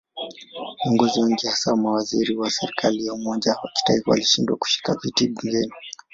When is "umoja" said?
3.13-3.51